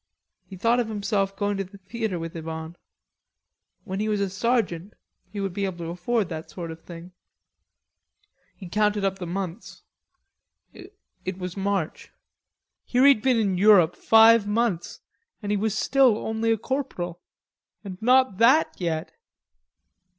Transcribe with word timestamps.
He 0.47 0.57
thought 0.57 0.79
of 0.79 0.87
himself 0.87 1.37
going 1.37 1.57
to 1.57 1.63
the 1.63 1.77
theatre 1.77 2.17
with 2.17 2.35
Yvonne. 2.35 2.75
When 3.83 3.99
he 3.99 4.09
was 4.09 4.19
a 4.19 4.31
sergeant 4.31 4.95
he 5.31 5.39
would 5.39 5.53
be 5.53 5.63
able 5.65 5.77
to 5.77 5.91
afford 5.91 6.27
that 6.29 6.49
sort 6.49 6.71
of 6.71 6.81
thing. 6.81 7.11
He 8.55 8.67
counted 8.67 9.05
up 9.05 9.19
the 9.19 9.27
months. 9.27 9.83
It 10.73 11.37
was 11.37 11.55
March. 11.55 12.09
Here 12.83 13.05
he'd 13.05 13.21
been 13.21 13.37
in 13.37 13.59
Europe 13.59 13.95
five 13.95 14.47
months 14.47 15.01
and 15.43 15.51
he 15.51 15.55
was 15.59 15.77
still 15.77 16.17
only 16.17 16.51
a 16.51 16.57
corporal, 16.57 17.21
and 17.83 18.01
not 18.01 18.39
that 18.39 18.73
yet. 18.81 19.11